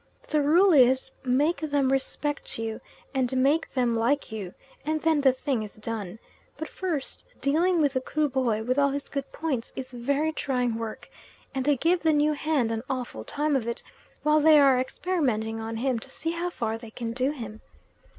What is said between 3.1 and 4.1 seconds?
and make them